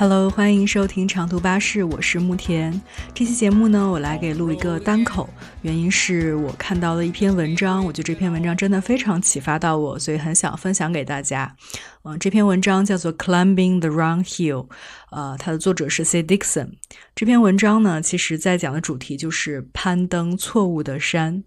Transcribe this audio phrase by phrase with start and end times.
[0.00, 2.80] Hello，欢迎收听长途巴士，我是慕田。
[3.12, 5.28] 这期节目呢，我来给录一个单口，
[5.62, 11.56] 原因是我看到了一篇文章，我觉得这篇文章真的非常启发到我，所以很想分享给大家。
[12.04, 14.66] 嗯，这篇文章叫做《Climbing the Wrong Hill》，
[15.10, 16.22] 呃，它的作者是 C.
[16.22, 16.74] Dixon。
[17.16, 21.42] 这篇文章呢，其实在讲的主题就是攀登错误的山。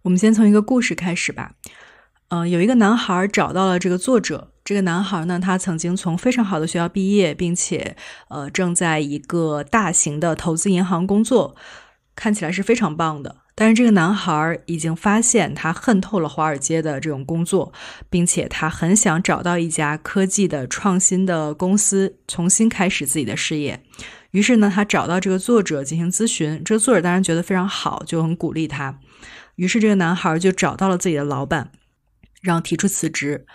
[0.00, 1.52] 我们先从一个故事开始吧。
[2.28, 4.52] 嗯，有一个男孩找到了这个作者。
[4.70, 7.96] 这个男孩呢，他曾经从非常好的学校毕业，并且
[8.28, 11.56] 呃正在一个大型的投资银行工作，
[12.14, 13.38] 看起来是非常棒的。
[13.56, 17.72] 但是这个男孩已经发现他恨透了华尔街的这种工作，
[18.08, 23.82] 并且他很想找到一家科技的创新的公司，重新开始自己的事业。
[24.30, 26.62] 于是呢，他找到这个作者进行咨询。
[26.64, 29.00] 这个作者当然觉得非常好，就很鼓励他。
[29.56, 31.72] 于是这个男孩就找到了自己的老板，
[32.40, 33.46] 然后提出辞职。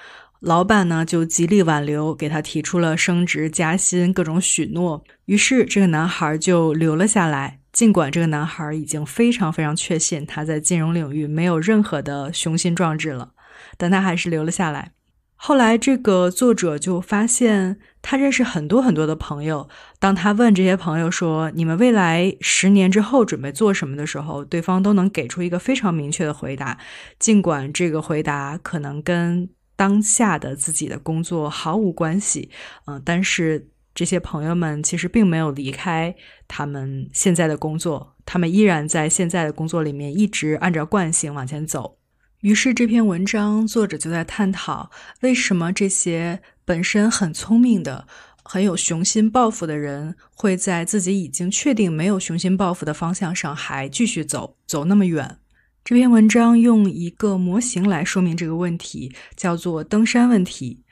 [0.46, 5.04] 老板呢就极力挽留，给他提出了升职加薪，各种许诺。
[5.26, 7.62] 于是这个男孩就留了下来。
[7.74, 13.32] 尽管这个男孩已经非常非常确信他在金融领域没有任何的雄心壮志了，
[13.76, 14.92] 但他还是留了下来。
[15.34, 19.68] 后来这个作者就发现，他认识很多很多的朋友。
[20.00, 26.78] 当他问这些朋友说：“你们未来十年之后准备做什么的时候”，对方都能给出一个非常明确的回答。
[27.20, 32.50] 尽管这个回答可能跟当下的自己的工作毫无关系，
[32.86, 36.16] 嗯，但是这些朋友们其实并没有离开
[36.48, 41.98] 他们现在的工作，他们依然在现在的工作里面一直按照惯性往前走。
[42.42, 48.06] 于是这篇文章作者就在探讨，为什么这些本身很聪明的、
[48.44, 55.40] 很有雄心抱负的人，会在自己已经确定没有雄心抱负的方向上还继续走，走那么远。
[55.86, 60.84] 这篇文章用一个模型来说明这个问题，叫做登山问题。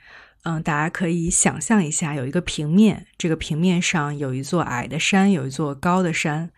[0.44, 6.48] 嗯，大家可以想象一下，有一个平面，这个平面上有一座矮的山，有一座高的山。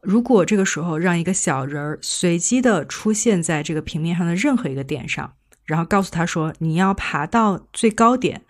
[0.00, 5.34] 如果这个时候让一个小人儿随机的出现在这个平面上的任何一个点上，
[5.66, 8.40] 然后告诉他说你要爬到最高点，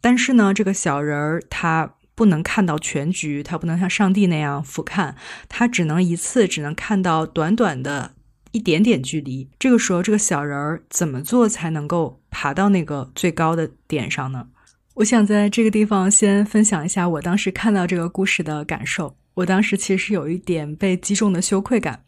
[0.00, 5.14] 但是呢，这个小人儿他不能看到全局，他不能像上帝那样俯瞰，
[5.48, 8.14] 他只能一次只能看到短短的。
[8.52, 14.46] 一点点距离，这个时候这个小人儿怎么做才能够爬到那个最高的点上呢？
[14.94, 19.16] 我想在这个地方先分享一下我当时看到这个故事的感受。
[19.34, 22.02] 我当时其实有一点被击中的羞愧感，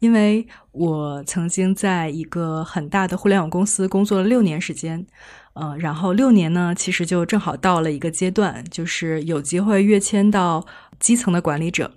[0.00, 5.06] 因为我曾经在一个很大的互联网公司工作了六年时间，
[5.54, 10.66] 呃，然后六年呢，其实就正好到了一个阶段，就是有机会跃迁到
[10.98, 11.92] 基层的管理者。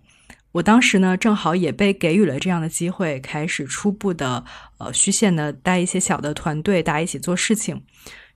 [0.58, 4.44] 我当时呢，正好也被给予了这样的机会，开始初步的
[4.80, 7.80] 呃虚线的带一些小的团队，大家一起做事情。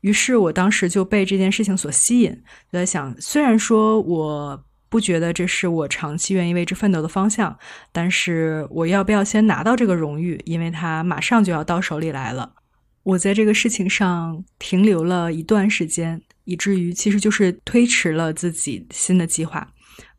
[0.01, 2.31] 于是我当时就被这件事情所吸引，
[2.71, 7.57] 就在想，虽然说我不觉得这是我长期愿意为之奋斗的方向，
[7.91, 10.39] 但是我要不要先拿到这个荣誉？
[10.45, 12.53] 因为它马上就要到手里来了。
[13.01, 19.67] 我在这个事情上停留了一段时间，以至于其实就是推迟了自己新的计划。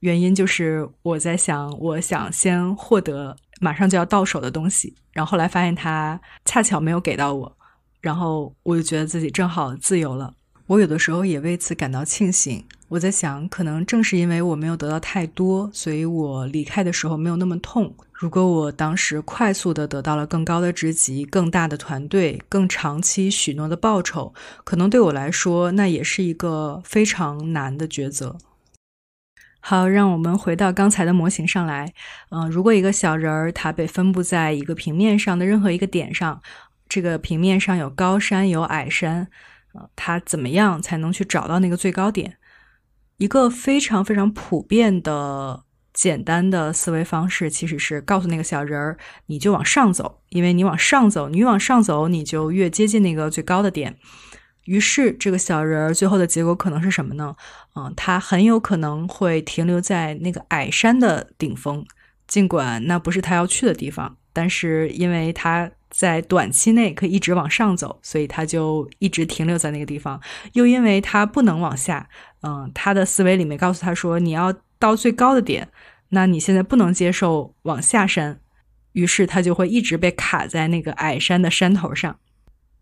[0.01, 7.57] 原因就是我在想，我想先获得马上就要到手的东西，然后后来发现他恰巧没有给到我，
[8.01, 10.35] 然后我就觉得自己正好自由了。
[10.67, 12.65] 我有的时候也为此感到庆幸。
[12.89, 17.95] 我在想，可能正是因为我没有得到太多，所以我离开的时候没有那么痛。
[18.13, 24.33] 如果我当时快速的得到了更高的职级、更大的团队、更长期许诺的报酬，
[24.63, 28.37] 可能对我来说，那也是一个非常难的抉择。
[29.65, 31.95] 好，让我们回到刚才的模型上来。
[32.31, 36.43] 嗯，如果一个小人儿他被分布在一个平面上的任何一个点上，
[36.89, 39.29] 这个平面上有高山有矮山，
[39.73, 42.39] 呃，他怎么样才能去找到那个最高点？
[43.19, 45.63] 一个非常非常普遍的
[45.93, 53.97] 简单的思维方式，其实是告诉那个小人儿，你就往上走，因为你往上走，你往上走，你就越接近那个最高的点。
[54.65, 57.35] 于是，这个小人儿最后的结果可能是什么呢？
[57.75, 61.85] 嗯，他很有可能会停留在那个矮山的顶峰，
[62.29, 64.17] 尽管那不是他要去的地方。
[64.33, 70.19] 但是，因为他在短期内可以一直往上走，所以他就一直停留在那个地方。
[70.55, 72.09] 又因为他不能往下，
[72.43, 75.69] 嗯，他的思维里面告诉他说：“你要到最高的点，
[76.09, 78.41] 那你现在不能接受往下山。”
[78.93, 82.17] 于是，他就会一直被卡在那个矮山的山头上。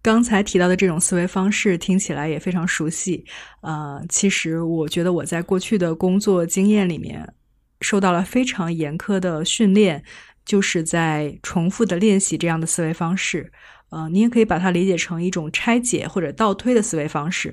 [0.02, 3.25] 刚才提到的这种思维方式听起来也非常熟悉，
[3.61, 7.35] 呃，其实我觉得我在过去的工作经验里面
[7.81, 10.02] 受到了非常严苛的训练，
[10.44, 13.52] 就是在重复的练习这样的思维方式。
[13.91, 17.53] 呃，你也可以把它理解成一种拆解或者倒推的思维方式。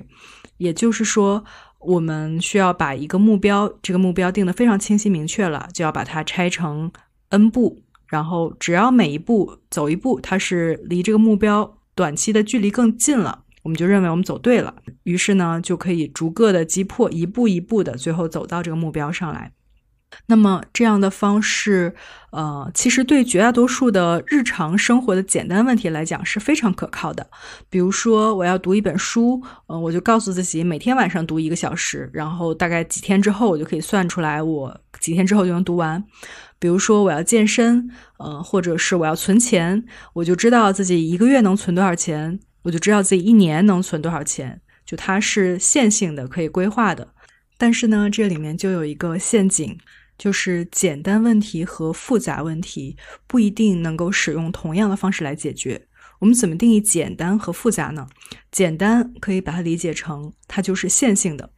[0.56, 1.44] 也就是说，
[1.80, 6.90] 我们需要把一个目标，这个目标定得非常清晰明确了，就要把它拆成
[7.30, 14.72] n 步，然后只要每一步走一步，它是离这个目标短期的距离更近了，我们就认为我们走对了。
[15.02, 19.50] 于是呢，就可以逐个的击破，一步一步的，最后走到这个目标上来。
[20.26, 21.92] 那么这样的方式，
[22.30, 27.28] 呃，其实对绝大多数的日常生活的简单问题来讲是非常可靠的。
[27.68, 36.02] 比如说，我要读一本书，呃，我就告诉自己每天晚上读一个小时，然后大概几天之后，我就可以算出来我几天之后就能读完。
[36.58, 47.14] 比如说，我要健身，呃，或者是我要存钱，我就知道自己一个月能存多少钱，我就知道自己一年能存多少钱，就它是线性的，可以规划的。
[47.56, 49.78] 但是呢，这里面就有一个陷阱。
[50.18, 52.96] 就是简单问题和复杂问题
[53.28, 55.80] 不一定能够使用同样的方式来解决。
[56.18, 58.04] 我们怎么定义简单和复杂呢？
[58.50, 61.48] 简单可以把它理解成它就是线性的。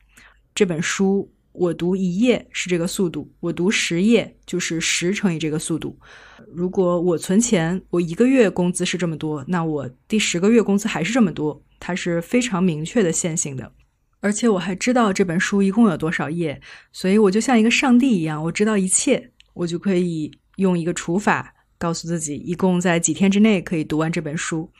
[0.55, 5.99] 这本书我读一页是这个速度，我读十页就是十乘以这个速度。
[6.52, 13.73] 如果我存钱，我一个月工资是这么多，那我第十个月工资还是这么多，它是非常明确的线性的。
[14.20, 16.61] 而且我还知道这本书一共有多少页，
[16.93, 24.70] 所以我就像一个上帝一样，我知道一切，我就可以用一个除法告诉自己，一共在几天之内可以读完这本书。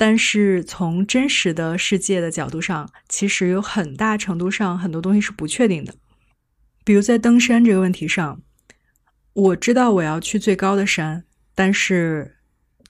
[0.00, 5.92] 但是从真实的世界的角度上，其实有很大程度上很多东西是不确定的。
[6.84, 8.40] 比如在登山这个问题上，
[9.34, 11.24] 我知道我要去最高的山，
[11.54, 12.38] 但是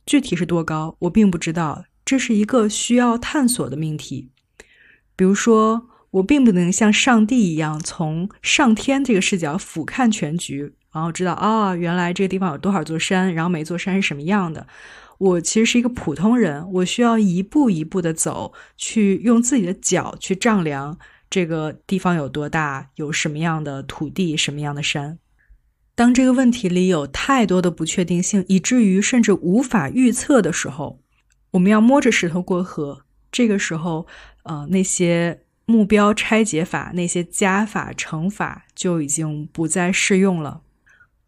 [0.07, 1.85] 具体是多高，我并不知道。
[2.05, 4.31] 这是一个需要探索的命题。
[5.17, 14.69] 比如说，我并不能像上帝一样从上天这个视角俯瞰全局，然后知道啊，原来这个地方有多少座山，然后每座山是什么样的。
[15.21, 25.19] 我其实是一个普通人，我需要一步一步的走，去用自己的脚去丈量这个地方有多大，有什么样的土地，什么样的山。
[25.95, 31.01] 当这个问题里有太多的不确定性，以至于甚至无法预测的时候，
[31.53, 33.05] 我们要摸着石头过河。
[33.31, 34.07] 这个时候。
[34.45, 40.63] 呃，那些目标拆解法、那些加法、乘法就已经不再适用了。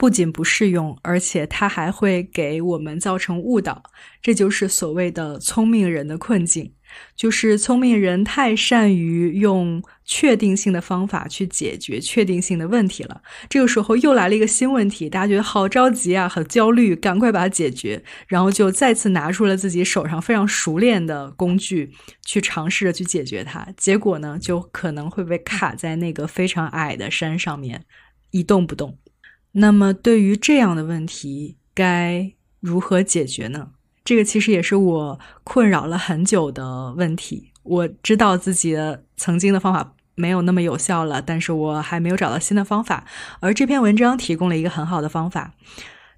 [0.02, 3.80] 不仅不适用，而且它还会给我们造成误导。
[4.20, 6.72] 这就是所谓的聪明人的困境。
[7.14, 13.22] 就是聪明人太善于用确定性的方法去解决确定性的问题了。
[13.48, 21.92] 这个时候又来了一个新问题，大家觉得好着急啊，很焦虑，赶快把它解决，然后就再次拿出了自己手上非常熟练的工具
[22.26, 23.68] 去尝试着去解决它。
[23.76, 27.84] 结果呢，就可能会被卡在那个非常矮的山上面
[28.32, 28.98] 一动不动。
[29.52, 33.70] 那么对于这样的问题，该如何解决呢？
[34.04, 37.52] 这个其实也是我困扰了很久的问题。
[37.62, 43.04] 我知道自己的曾经的方法没有那么有效了，但是我还没有找到新的方法。
[43.40, 45.54] 而这篇文章提供了一个很好的方法，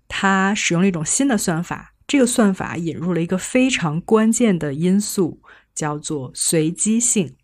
[0.08, 1.92] 它使用了一种新的算法。
[2.06, 5.40] 这个算法引入了一个非常关键的因素，
[5.74, 7.34] 叫做随机性。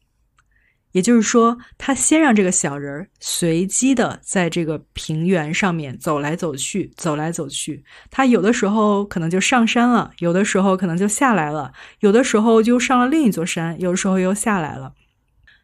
[0.92, 7.84] 也就是说，他先让这个小人儿随机的在这个平原上面走来走去，走来走去。
[8.10, 14.94] 他有的时候可能就上山了，有的时候可能就下来了，有的时候就上了另一座山，有的时候又下来了。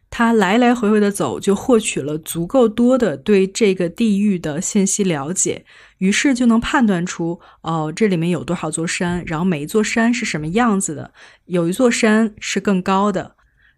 [0.09, 5.65] 他来来回回的走，就获取了足够多的对这个地域的信息了解，
[5.97, 11.11] 于是就能判断出哦，这里面有多少座山，然后每一座山是什么样子的，
[11.45, 13.36] 有一座山是更高的。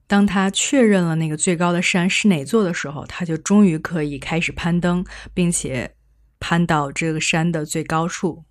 [0.09, 5.93] 当他确认了那个最高的山是哪座的时候，他就终于可以开始攀登，并且
[6.39, 8.43] 攀到这个山的最高处。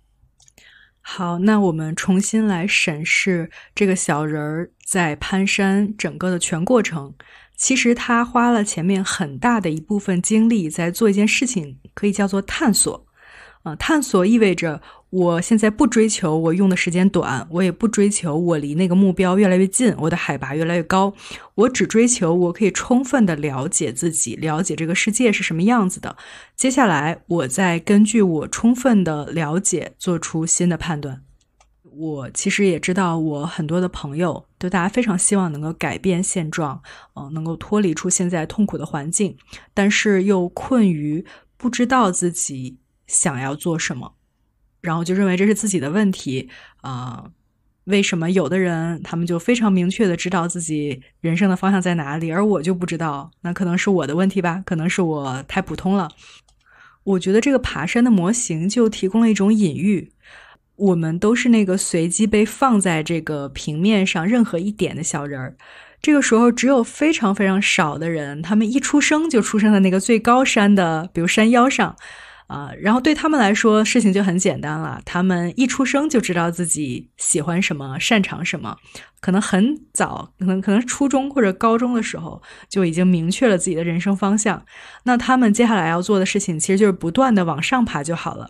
[1.01, 7.13] 好，那我们重新来审视这个小人儿在攀山整个的全过程。
[7.57, 13.05] 其实他花了前面很大的一部分精力在做一件事情，可以叫做探索。
[13.63, 14.81] 啊，探索意味着。
[15.11, 21.13] 我现在不追求我用的时间短，我也不追求我离那个目标越来越近，我的海拔越来越高。
[21.55, 26.15] 我只追求我可以充分的了解自己，了解这个世界是什么样子的。
[26.55, 31.23] 接下来，我再根据我充分的了解做出新的判断。
[31.81, 36.81] 我其实也知道，我很多的朋友，都大家非常希望能够改变现状，
[37.15, 39.35] 嗯，能够脱离出现在痛苦的环境，
[39.73, 41.25] 但是又困于
[41.57, 44.13] 不知道自己想要做什么。
[44.81, 46.49] 然后就认为这是自己的问题
[46.81, 47.25] 啊？
[47.85, 53.31] 为什么有的人他们就非常明确的知道自己人生的方向在哪里，而我就不知道？
[53.41, 54.61] 那可能是我的问题吧？
[54.63, 56.07] 可能是我太普通了。
[57.03, 60.11] 我觉得这个爬山的模型就提供了一种隐喻：
[60.75, 65.55] 我们都是那个随机被放在这个平面上任何一点的小人儿。
[65.99, 71.95] 这个时候，只有非常非常少的人，他们一出生就出生在那个最高山的，比如山腰上，
[72.49, 74.99] 啊，然后对他们来说，事情就很简单了。
[75.05, 78.75] 他们一出生就知道自己喜欢什么，擅长什么，
[79.21, 84.65] 可能很早，可能可能初中或者高中的时候就已经明确了自己的人生方向。
[85.03, 88.49] 那他们接下来要做的事情，其实就是不断的往上爬就好了。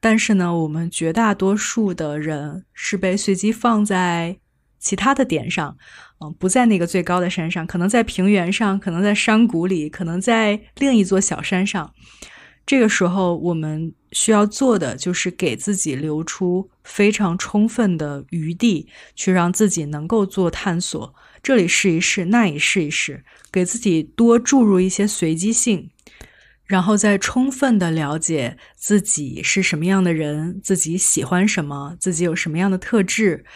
[0.00, 4.38] 但是呢，我们绝大多数的人是被随机放在。
[4.80, 5.76] 其他的点上，
[6.20, 11.92] 嗯，不在那个最高的山上，可能在平原上，可能在山谷里，可能在另一座小山上。
[12.68, 21.14] 这个时候，我们需要做的就是给自己留出非常充分的余地，去让自己能够做探索。
[21.42, 25.88] 这里试一试，那里试一试，给自己多注入一些随机性，
[26.66, 33.46] 然后再充分的了解自己是什么样的人，自己喜欢什么，自己有什么样的特质。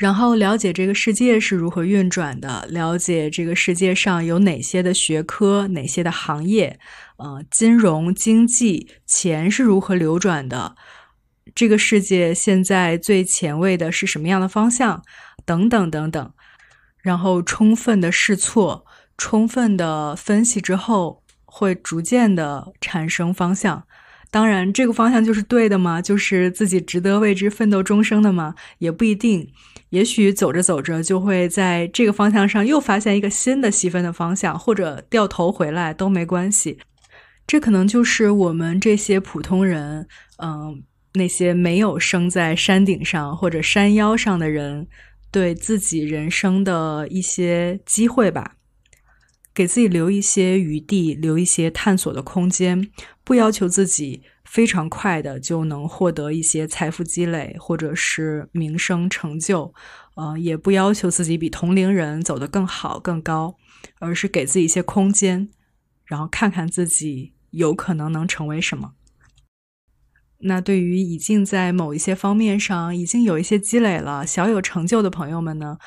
[0.00, 6.80] 然后了解这个世界是如何运转的，了解这个世界上有哪些的学科、哪些的行业，
[7.18, 10.74] 呃，金融、经济、钱是如何流转的，
[11.54, 15.02] 这个世界现在最前卫的是什么样的方向，
[15.44, 16.32] 等等等等。
[17.02, 18.86] 然后充分的试错，
[19.18, 23.84] 充分的分析之后，会逐渐的产生方向。
[24.30, 26.00] 当然，这个方向就是对的吗？
[26.00, 28.54] 就是自己值得为之奋斗终生的吗？
[28.78, 29.52] 也不一定。
[29.90, 36.78] 也许走着走着，就会在这个方向上又发现一个新的细分的方向，或者掉头回来都没关系。
[37.46, 40.06] 这可能就是我们这些普通人，
[40.38, 40.82] 嗯，
[41.14, 44.86] 那些没有生在山顶上或者山腰上的人，
[45.32, 48.56] 对自己人生的一些机会吧。
[49.52, 52.88] 给自己留一些余地，留一些探索的空间，
[53.24, 59.72] 不要求自己非常快的就能获得一些财富积累或者是名声成就，
[60.16, 63.54] 呃，也不要求自己比同龄人走得更好更高，
[64.00, 65.48] 而是给自己一些空间，
[66.04, 68.94] 然后看看自己有可能能成为什么。
[70.38, 75.78] 那对于已经在某一些方面上已经有一些积累了、小有成就的朋友们呢？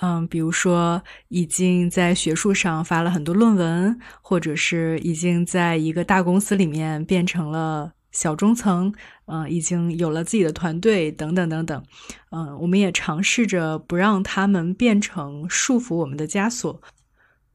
[0.00, 8.94] 嗯，比如说已经在学术上发了很多论文，或者是已经在一个大公司里面变成了小中层，
[9.26, 11.84] 嗯，已经有了自己的团队，等等等等。
[12.30, 16.80] 嗯，我们也尝试着不让他们变成束缚我们的枷锁，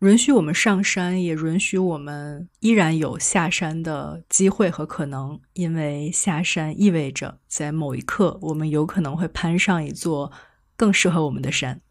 [0.02, 10.32] 允许我们上山，也允许我们依然有下山的机会和可能，因为下山意味着在某一刻，我们有可能会攀上一座
[10.78, 11.82] 更适合我们的山。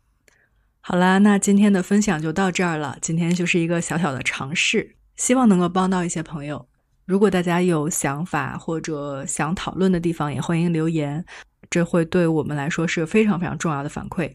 [0.80, 2.96] 好啦，那今天的分享就到这儿了。
[3.02, 6.69] 今天就是一个小小的尝试，希望能够帮到一些朋友。
[7.10, 11.24] 如果大家有想法或者想讨论的地方，也欢迎留言，
[11.68, 14.32] 这会对我们来说是非常非常重要的反馈。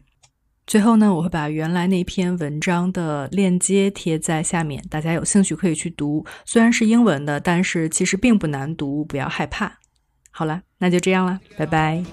[0.66, 6.26] 最后呢，我会把原来那篇文章的链接贴在下面，大家有兴趣可以去读。
[6.44, 9.78] 虽然是英文的，但是其实并不难读，不要害怕。
[10.30, 12.04] 好了，那就这样了，拜拜。